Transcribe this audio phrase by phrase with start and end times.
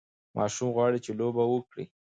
[0.35, 1.85] ماشوم غواړي چې لوبه وکړي.